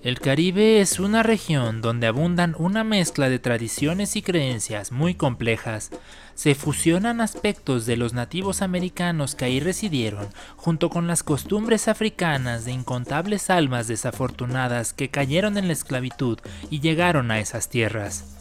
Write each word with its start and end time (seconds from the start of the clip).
El 0.00 0.20
Caribe 0.20 0.80
es 0.80 1.00
una 1.00 1.24
región 1.24 1.82
donde 1.82 2.06
abundan 2.06 2.54
una 2.56 2.84
mezcla 2.84 3.28
de 3.28 3.40
tradiciones 3.40 4.14
y 4.14 4.22
creencias 4.22 4.92
muy 4.92 5.16
complejas. 5.16 5.90
Se 6.36 6.54
fusionan 6.54 7.20
aspectos 7.20 7.84
de 7.84 7.96
los 7.96 8.12
nativos 8.12 8.62
americanos 8.62 9.34
que 9.34 9.46
ahí 9.46 9.58
residieron, 9.58 10.28
junto 10.56 10.88
con 10.88 11.08
las 11.08 11.24
costumbres 11.24 11.88
africanas 11.88 12.64
de 12.64 12.70
incontables 12.70 13.50
almas 13.50 13.88
desafortunadas 13.88 14.92
que 14.92 15.08
cayeron 15.08 15.58
en 15.58 15.66
la 15.66 15.72
esclavitud 15.72 16.38
y 16.70 16.78
llegaron 16.78 17.32
a 17.32 17.40
esas 17.40 17.68
tierras. 17.68 18.36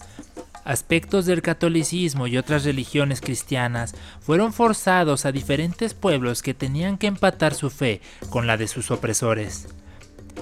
Aspectos 0.64 1.26
del 1.26 1.42
catolicismo 1.42 2.28
y 2.28 2.38
otras 2.38 2.66
religiones 2.66 3.20
cristianas 3.20 3.96
fueron 4.20 4.54
forzados 4.54 5.26
a 5.26 5.32
diferentes 5.32 5.96
pueblos 5.96 6.44
que 6.44 6.54
tenían 6.54 7.00
que 7.00 7.08
empatar 7.08 7.56
su 7.56 7.72
fe 7.72 8.02
con 8.30 8.46
la 8.46 8.58
de 8.58 8.68
sus 8.68 8.92
opresores. 8.92 9.70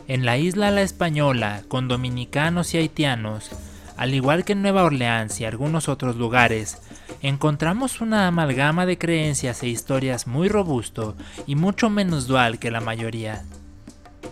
En 0.08 0.26
la 0.26 0.38
isla 0.38 0.72
La 0.72 0.82
Española, 0.82 1.64
con 1.68 1.88
dominicanos 1.88 2.74
y 2.74 2.78
haitianos, 2.78 3.50
al 3.98 4.14
igual 4.14 4.44
que 4.46 4.54
en 4.54 4.62
Nueva 4.62 4.84
Orleans 4.84 5.40
y 5.40 5.46
algunos 5.46 5.90
otros 5.90 6.16
lugares, 6.16 6.80
encontramos 7.22 8.02
una 8.02 8.28
amalgama 8.28 8.86
de 8.86 8.98
creencias 8.98 9.64
e 9.64 9.68
historias 9.68 10.28
muy 10.28 10.50
robusto 10.50 11.16
y 11.48 11.56
mucho 11.56 11.90
menos 11.90 12.28
dual 12.28 12.60
que 12.60 12.72
la 12.72 12.82
mayoría. 12.82 13.44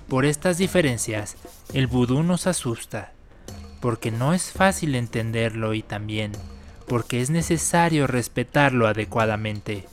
Por 0.07 0.25
estas 0.25 0.57
diferencias, 0.57 1.37
el 1.73 1.87
vudú 1.87 2.23
nos 2.23 2.47
asusta, 2.47 3.13
porque 3.79 4.11
no 4.11 4.33
es 4.33 4.51
fácil 4.51 4.95
entenderlo 4.95 5.73
y 5.73 5.81
también 5.81 6.33
porque 6.87 7.21
es 7.21 7.29
necesario 7.29 8.07
respetarlo 8.07 8.87
adecuadamente. 8.87 9.87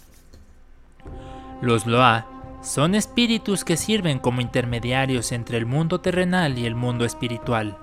Los 1.62 1.86
Loa 1.86 2.26
son 2.62 2.94
espíritus 2.94 3.64
que 3.64 3.76
sirven 3.76 4.18
como 4.18 4.42
intermediarios 4.42 5.32
entre 5.32 5.56
el 5.56 5.64
mundo 5.64 6.00
terrenal 6.00 6.58
y 6.58 6.66
el 6.66 6.74
mundo 6.74 7.04
espiritual. 7.04 7.78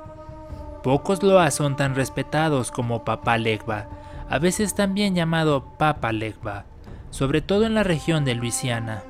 Pocos 0.83 1.23
loas 1.23 1.55
son 1.55 1.75
tan 1.75 1.95
respetados 1.95 2.71
como 2.71 3.03
Papá 3.03 3.37
Legba, 3.37 3.87
a 4.29 4.37
veces 4.37 4.75
también 4.75 5.15
llamado 5.15 5.73
Papa 5.77 6.11
Legba, 6.11 6.65
sobre 7.09 7.41
todo 7.41 7.65
en 7.65 7.73
la 7.73 7.83
región 7.83 8.23
de 8.23 8.35
Luisiana. 8.35 9.03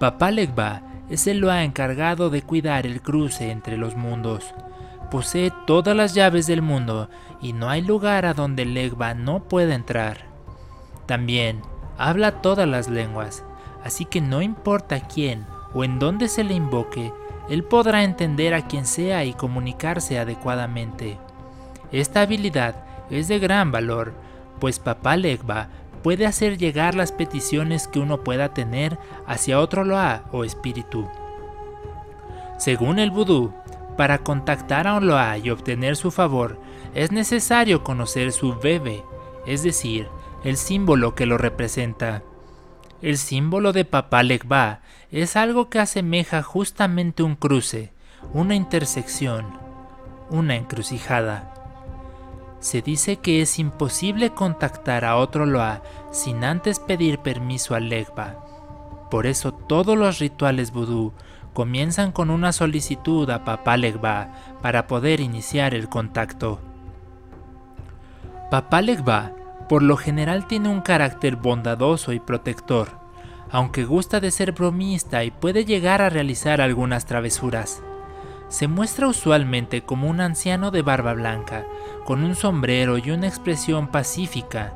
Papá 0.00 0.32
Legba 0.32 0.82
es 1.08 1.26
el 1.28 1.38
loa 1.38 1.62
encargado 1.62 2.30
de 2.30 2.42
cuidar 2.42 2.84
el 2.86 3.00
cruce 3.00 3.50
entre 3.50 3.76
los 3.76 3.94
mundos. 3.94 4.54
Posee 5.10 5.52
todas 5.66 5.96
las 5.96 6.14
llaves 6.14 6.48
del 6.48 6.62
mundo 6.62 7.08
y 7.40 7.52
no 7.52 7.70
hay 7.70 7.82
lugar 7.82 8.26
a 8.26 8.34
donde 8.34 8.64
Legba 8.64 9.14
no 9.14 9.44
pueda 9.44 9.74
entrar. 9.74 10.26
También 11.06 11.62
habla 11.96 12.42
todas 12.42 12.66
las 12.66 12.88
lenguas 12.88 13.44
así 13.84 14.04
que 14.06 14.20
no 14.20 14.42
importa 14.42 15.00
quién 15.00 15.46
o 15.74 15.84
en 15.84 15.98
dónde 15.98 16.28
se 16.28 16.42
le 16.42 16.54
invoque, 16.54 17.12
él 17.48 17.62
podrá 17.62 18.02
entender 18.02 18.54
a 18.54 18.66
quien 18.66 18.86
sea 18.86 19.24
y 19.24 19.34
comunicarse 19.34 20.18
adecuadamente. 20.18 21.18
Esta 21.92 22.22
habilidad 22.22 22.84
es 23.10 23.28
de 23.28 23.38
gran 23.38 23.70
valor, 23.70 24.14
pues 24.58 24.78
Papá 24.78 25.16
Legba 25.16 25.68
puede 26.02 26.26
hacer 26.26 26.58
llegar 26.58 26.94
las 26.94 27.12
peticiones 27.12 27.86
que 27.86 27.98
uno 27.98 28.24
pueda 28.24 28.54
tener 28.54 28.98
hacia 29.26 29.60
otro 29.60 29.84
Loa 29.84 30.24
o 30.32 30.44
espíritu. 30.44 31.08
Según 32.58 32.98
el 32.98 33.10
vudú, 33.10 33.52
para 33.96 34.18
contactar 34.18 34.86
a 34.86 34.94
un 34.94 35.06
Loa 35.06 35.38
y 35.38 35.50
obtener 35.50 35.96
su 35.96 36.10
favor, 36.10 36.58
es 36.94 37.12
necesario 37.12 37.84
conocer 37.84 38.32
su 38.32 38.54
bebe, 38.54 39.04
es 39.46 39.62
decir, 39.62 40.08
el 40.44 40.56
símbolo 40.56 41.14
que 41.14 41.26
lo 41.26 41.38
representa. 41.38 42.22
El 43.02 43.18
símbolo 43.18 43.72
de 43.72 43.84
Papá 43.84 44.22
Legba 44.22 44.80
es 45.10 45.36
algo 45.36 45.68
que 45.68 45.78
asemeja 45.78 46.42
justamente 46.42 47.22
un 47.22 47.36
cruce, 47.36 47.92
una 48.32 48.54
intersección, 48.54 49.46
una 50.30 50.56
encrucijada. 50.56 51.52
Se 52.60 52.80
dice 52.80 53.16
que 53.16 53.42
es 53.42 53.58
imposible 53.58 54.30
contactar 54.30 55.04
a 55.04 55.16
otro 55.16 55.44
Loa 55.44 55.82
sin 56.12 56.44
antes 56.44 56.80
pedir 56.80 57.18
permiso 57.18 57.74
al 57.74 57.90
Legba. 57.90 58.36
Por 59.10 59.26
eso 59.26 59.52
todos 59.52 59.98
los 59.98 60.18
rituales 60.18 60.70
vudú 60.72 61.12
comienzan 61.52 62.10
con 62.10 62.30
una 62.30 62.52
solicitud 62.52 63.28
a 63.30 63.44
Papá 63.44 63.76
Legba 63.76 64.32
para 64.62 64.86
poder 64.86 65.20
iniciar 65.20 65.74
el 65.74 65.88
contacto. 65.88 66.58
Papá 68.50 68.80
Legba 68.80 69.32
por 69.68 69.82
lo 69.82 69.96
general 69.96 70.46
tiene 70.46 70.68
un 70.68 70.80
carácter 70.80 71.36
bondadoso 71.36 72.12
y 72.12 72.20
protector, 72.20 72.88
aunque 73.50 73.84
gusta 73.84 74.20
de 74.20 74.30
ser 74.30 74.52
bromista 74.52 75.24
y 75.24 75.30
puede 75.30 75.64
llegar 75.64 76.02
a 76.02 76.10
realizar 76.10 76.60
algunas 76.60 77.06
travesuras. 77.06 77.82
Se 78.48 78.68
muestra 78.68 79.08
usualmente 79.08 79.82
como 79.82 80.08
un 80.08 80.20
anciano 80.20 80.70
de 80.70 80.82
barba 80.82 81.14
blanca, 81.14 81.66
con 82.04 82.22
un 82.22 82.34
sombrero 82.34 82.98
y 82.98 83.10
una 83.10 83.26
expresión 83.26 83.88
pacífica. 83.88 84.74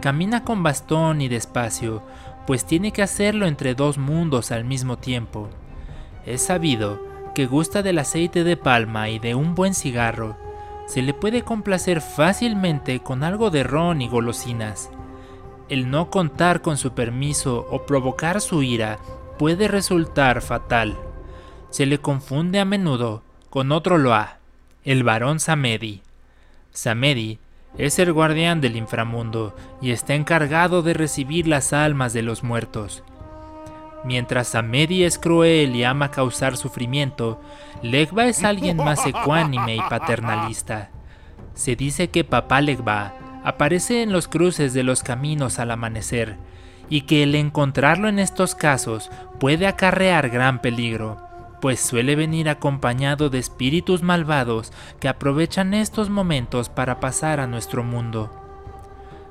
Camina 0.00 0.44
con 0.44 0.62
bastón 0.62 1.20
y 1.20 1.28
despacio, 1.28 2.02
pues 2.46 2.64
tiene 2.64 2.92
que 2.92 3.02
hacerlo 3.02 3.46
entre 3.46 3.74
dos 3.74 3.98
mundos 3.98 4.50
al 4.50 4.64
mismo 4.64 4.98
tiempo. 4.98 5.48
Es 6.26 6.42
sabido 6.42 7.00
que 7.34 7.46
gusta 7.46 7.82
del 7.82 7.98
aceite 7.98 8.44
de 8.44 8.56
palma 8.56 9.08
y 9.08 9.18
de 9.18 9.34
un 9.34 9.54
buen 9.54 9.74
cigarro, 9.74 10.36
se 10.92 11.00
le 11.00 11.14
puede 11.14 11.40
complacer 11.40 12.02
fácilmente 12.02 13.00
con 13.00 13.24
algo 13.24 13.48
de 13.48 13.62
ron 13.62 14.02
y 14.02 14.08
golosinas. 14.08 14.90
El 15.70 15.90
no 15.90 16.10
contar 16.10 16.60
con 16.60 16.76
su 16.76 16.92
permiso 16.92 17.66
o 17.70 17.86
provocar 17.86 18.42
su 18.42 18.62
ira 18.62 18.98
puede 19.38 19.68
resultar 19.68 20.42
fatal. 20.42 20.98
Se 21.70 21.86
le 21.86 21.96
confunde 21.96 22.60
a 22.60 22.66
menudo 22.66 23.22
con 23.48 23.72
otro 23.72 23.96
Loa, 23.96 24.36
el 24.84 25.02
varón 25.02 25.40
Samedi. 25.40 26.02
Samedi 26.72 27.38
es 27.78 27.98
el 27.98 28.12
guardián 28.12 28.60
del 28.60 28.76
inframundo 28.76 29.56
y 29.80 29.92
está 29.92 30.12
encargado 30.12 30.82
de 30.82 30.92
recibir 30.92 31.48
las 31.48 31.72
almas 31.72 32.12
de 32.12 32.20
los 32.20 32.42
muertos. 32.42 33.02
Mientras 34.04 34.48
Samedi 34.48 35.04
es 35.04 35.18
cruel 35.18 35.76
y 35.76 35.84
ama 35.84 36.10
causar 36.10 36.56
sufrimiento, 36.56 37.40
Legba 37.82 38.26
es 38.26 38.42
alguien 38.42 38.76
más 38.76 39.06
ecuánime 39.06 39.76
y 39.76 39.80
paternalista. 39.80 40.90
Se 41.54 41.76
dice 41.76 42.10
que 42.10 42.24
Papá 42.24 42.60
Legba 42.60 43.14
aparece 43.44 44.02
en 44.02 44.12
los 44.12 44.26
cruces 44.26 44.74
de 44.74 44.82
los 44.82 45.02
caminos 45.02 45.58
al 45.58 45.70
amanecer, 45.70 46.36
y 46.88 47.02
que 47.02 47.22
el 47.22 47.34
encontrarlo 47.34 48.08
en 48.08 48.18
estos 48.18 48.54
casos 48.54 49.10
puede 49.38 49.66
acarrear 49.66 50.30
gran 50.30 50.60
peligro, 50.60 51.18
pues 51.60 51.80
suele 51.80 52.16
venir 52.16 52.48
acompañado 52.48 53.30
de 53.30 53.38
espíritus 53.38 54.02
malvados 54.02 54.72
que 54.98 55.08
aprovechan 55.08 55.74
estos 55.74 56.10
momentos 56.10 56.68
para 56.68 56.98
pasar 56.98 57.38
a 57.38 57.46
nuestro 57.46 57.84
mundo. 57.84 58.30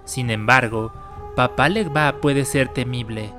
Sin 0.05 0.29
embargo, 0.29 0.93
Papá 1.35 1.69
Legba 1.69 2.21
puede 2.21 2.45
ser 2.45 2.69
temible, 2.69 3.33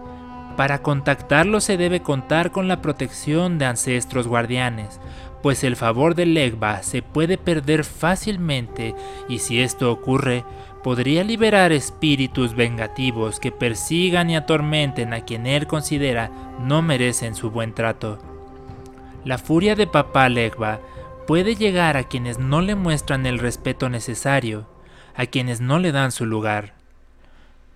para 0.57 0.83
contactarlo 0.83 1.61
se 1.61 1.77
debe 1.77 2.03
contar 2.03 2.51
con 2.51 2.69
la 2.69 2.81
protección 2.81 3.59
de 3.59 3.67
ancestros 3.67 4.27
guardianes, 4.27 5.01
pues 5.43 5.65
el 5.65 5.77
favor 5.77 6.15
del 6.15 6.35
Legba 6.35 6.83
se 6.83 7.03
puede 7.03 7.39
perder 7.39 7.85
fácilmente 7.85 8.95
y 9.29 9.39
si 9.41 9.61
esto 9.61 9.91
ocurre, 9.91 10.45
podría 10.83 11.25
liberar 11.25 11.73
espíritus 11.73 12.55
vengativos 12.55 13.41
que 13.41 13.53
persigan 13.53 14.31
y 14.31 14.37
atormenten 14.37 15.13
a 15.13 15.25
quien 15.25 15.47
él 15.47 15.67
considera 15.67 16.31
no 16.61 16.83
merecen 16.83 17.35
su 17.35 17.51
buen 17.51 17.75
trato. 17.75 18.19
La 19.25 19.39
furia 19.39 19.75
de 19.77 19.87
papá 19.87 20.29
Legba 20.29 20.81
puede 21.27 21.55
llegar 21.55 21.97
a 21.97 22.05
quienes 22.05 22.39
no 22.39 22.61
le 22.61 22.75
muestran 22.75 23.27
el 23.27 23.39
respeto 23.39 23.89
necesario, 23.89 24.67
a 25.15 25.27
quienes 25.27 25.61
no 25.61 25.79
le 25.79 25.93
dan 25.93 26.13
su 26.13 26.27
lugar. 26.27 26.75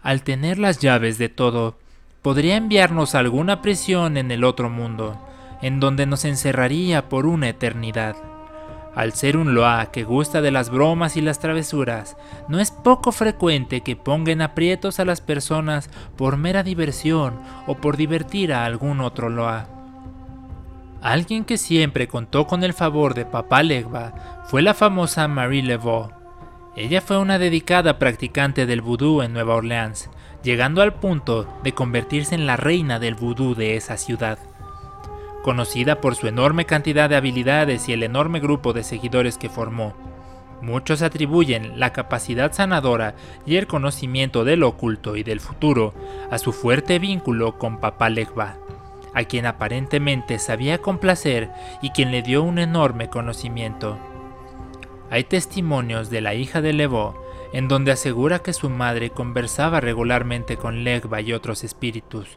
Al 0.03 0.23
tener 0.23 0.59
las 0.59 0.79
llaves 0.79 1.19
de 1.19 1.29
todo, 1.29 1.79
podría 2.23 2.57
enviarnos 2.57 3.15
a 3.15 3.21
alguna 3.21 3.63
prisión 3.63 4.17
en 4.17 4.31
el 4.31 4.45
otro 4.45 4.71
mundo, 4.71 5.17
en 5.63 5.81
donde 5.81 6.07
nos 6.07 6.25
encerraría 6.25 7.09
por 7.09 7.27
una 7.27 7.49
eternidad. 7.49 8.17
Al 8.97 9.13
ser 9.13 9.37
un 9.37 9.55
Loa 9.55 9.93
que 9.93 10.05
gusta 10.05 10.41
de 10.41 10.51
las 10.51 10.71
bromas 10.71 11.19
y 11.19 11.21
las 11.21 11.39
travesuras, 11.39 12.17
no 12.49 12.61
es 12.61 12.71
poco 12.71 13.13
frecuente 13.13 13.83
que 13.83 13.95
pongan 13.95 14.41
aprietos 14.41 14.99
a 14.99 15.05
las 15.05 15.21
personas 15.21 15.91
por 16.17 16.39
mera 16.39 16.63
diversión 16.63 17.39
o 17.67 17.75
por 17.75 17.99
divertir 17.99 18.55
a 18.55 18.65
algún 18.65 19.03
otro 19.03 19.29
Loa. 19.29 19.69
Alguien 21.03 21.45
que 21.45 21.59
siempre 21.59 22.09
contó 22.09 22.47
con 22.47 22.65
el 22.65 22.73
favor 22.73 23.13
de 23.13 23.27
Papá 23.27 23.63
Legba 23.63 24.43
fue 24.47 24.63
la 24.63 24.73
famosa 24.73 25.29
Marie 25.29 25.63
Laveau. 25.63 26.16
Ella 26.77 27.01
fue 27.01 27.17
una 27.17 27.39
dedicada 27.39 27.99
practicante 27.99 28.67
del 28.67 28.83
vudú 28.83 29.23
en 29.23 29.33
Nueva 29.33 29.55
Orleans 29.55 30.11
llegando 30.43 30.83
al 30.83 30.95
punto 30.95 31.49
de 31.65 31.73
convertirse 31.73 32.35
en 32.35 32.47
la 32.47 32.57
reina 32.57 33.01
del 33.01 33.15
vudú 33.15 33.55
de 33.55 33.77
esa 33.77 33.97
ciudad. 33.97 34.39
Conocida 35.43 36.01
por 36.01 36.15
su 36.15 36.29
enorme 36.29 36.67
cantidad 36.67 37.09
de 37.09 37.17
habilidades 37.17 37.89
y 37.89 37.95
el 37.95 38.03
enorme 38.03 38.39
grupo 38.39 38.73
de 38.73 38.85
seguidores 38.85 39.39
que 39.39 39.49
formó, 39.49 39.95
muchos 40.63 41.03
atribuyen 41.03 41.81
la 41.81 41.93
capacidad 41.93 42.53
sanadora 42.53 43.15
y 43.45 43.57
el 43.57 43.67
conocimiento 43.67 44.45
del 44.45 44.63
oculto 44.63 45.17
y 45.17 45.23
del 45.23 45.41
futuro 45.41 45.95
a 46.31 46.39
su 46.39 46.53
fuerte 46.53 46.99
vínculo 46.99 47.59
con 47.59 47.79
Papá 47.79 48.09
Legba. 48.09 48.57
a 49.15 49.25
quien 49.25 49.47
aparentemente 49.47 50.39
sabía 50.39 50.79
complacer 50.79 51.51
y 51.81 51.89
quien 51.89 52.11
le 52.11 52.21
dio 52.21 52.43
un 52.43 52.59
enorme 52.59 53.09
conocimiento. 53.09 53.99
Hay 55.11 55.25
testimonios 55.25 56.11
de 56.11 56.21
la 56.21 56.35
hija 56.35 56.61
de 56.61 56.73
Levo 56.73 57.27
en 57.53 57.69
donde 57.69 57.93
asegura 57.93 58.41
que 58.41 58.53
su 58.53 58.71
madre 58.71 59.11
conversaba 59.11 59.81
regularmente 59.81 60.57
con 60.57 60.85
Legba 60.85 61.21
y 61.21 61.33
otros 61.33 61.65
espíritus. 61.65 62.37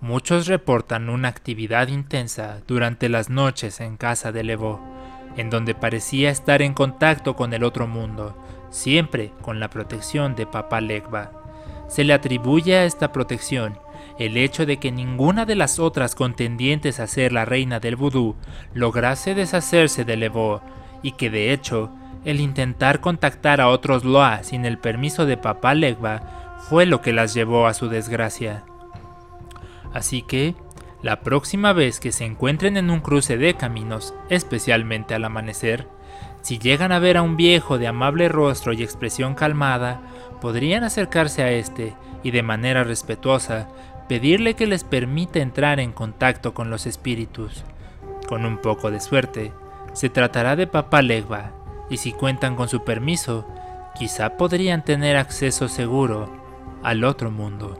Muchos 0.00 0.46
reportan 0.46 1.08
una 1.08 1.28
actividad 1.28 1.88
intensa 1.88 2.60
durante 2.66 3.08
las 3.08 3.30
noches 3.30 3.80
en 3.80 3.96
casa 3.96 4.32
de 4.32 4.44
Levo, 4.44 4.80
en 5.36 5.50
donde 5.50 5.74
parecía 5.74 6.30
estar 6.30 6.62
en 6.62 6.74
contacto 6.74 7.36
con 7.36 7.52
el 7.52 7.64
otro 7.64 7.86
mundo, 7.86 8.36
siempre 8.70 9.32
con 9.42 9.60
la 9.60 9.70
protección 9.70 10.34
de 10.34 10.46
Papá 10.46 10.80
Legba. 10.80 11.32
Se 11.88 12.04
le 12.04 12.12
atribuye 12.12 12.76
a 12.76 12.84
esta 12.84 13.12
protección 13.12 13.78
el 14.18 14.36
hecho 14.36 14.66
de 14.66 14.78
que 14.78 14.92
ninguna 14.92 15.44
de 15.44 15.54
las 15.54 15.78
otras 15.78 16.14
contendientes 16.14 16.98
a 17.00 17.06
ser 17.06 17.32
la 17.32 17.44
reina 17.44 17.80
del 17.80 17.96
vudú 17.96 18.36
lograse 18.74 19.34
deshacerse 19.34 20.04
de 20.04 20.16
Levo 20.16 20.60
y 21.02 21.12
que 21.12 21.30
de 21.30 21.52
hecho 21.52 21.90
el 22.24 22.40
intentar 22.40 23.00
contactar 23.00 23.60
a 23.60 23.68
otros 23.68 24.04
Loa 24.04 24.42
sin 24.42 24.64
el 24.64 24.78
permiso 24.78 25.26
de 25.26 25.36
Papá 25.36 25.74
Legba 25.74 26.56
fue 26.68 26.86
lo 26.86 27.00
que 27.00 27.12
las 27.12 27.34
llevó 27.34 27.66
a 27.66 27.74
su 27.74 27.88
desgracia. 27.88 28.64
Así 29.92 30.22
que, 30.22 30.54
la 31.02 31.20
próxima 31.20 31.72
vez 31.72 31.98
que 31.98 32.12
se 32.12 32.24
encuentren 32.24 32.76
en 32.76 32.90
un 32.90 33.00
cruce 33.00 33.38
de 33.38 33.54
caminos, 33.54 34.14
especialmente 34.28 35.14
al 35.14 35.24
amanecer, 35.24 35.88
si 36.42 36.58
llegan 36.58 36.92
a 36.92 36.98
ver 36.98 37.16
a 37.16 37.22
un 37.22 37.36
viejo 37.36 37.78
de 37.78 37.86
amable 37.86 38.28
rostro 38.28 38.72
y 38.72 38.82
expresión 38.82 39.34
calmada, 39.34 40.00
podrían 40.40 40.84
acercarse 40.84 41.42
a 41.42 41.50
este 41.50 41.94
y 42.22 42.30
de 42.30 42.42
manera 42.42 42.84
respetuosa 42.84 43.68
pedirle 44.08 44.54
que 44.54 44.66
les 44.66 44.84
permita 44.84 45.38
entrar 45.38 45.80
en 45.80 45.92
contacto 45.92 46.52
con 46.52 46.70
los 46.70 46.86
espíritus. 46.86 47.64
Con 48.28 48.44
un 48.44 48.58
poco 48.58 48.90
de 48.90 49.00
suerte, 49.00 49.52
se 49.92 50.08
tratará 50.08 50.56
de 50.56 50.66
Papá 50.66 51.02
Legba, 51.02 51.52
y 51.90 51.98
si 51.98 52.12
cuentan 52.12 52.56
con 52.56 52.68
su 52.68 52.84
permiso, 52.84 53.46
quizá 53.94 54.36
podrían 54.36 54.84
tener 54.84 55.16
acceso 55.16 55.68
seguro 55.68 56.30
al 56.82 57.04
otro 57.04 57.30
mundo. 57.30 57.76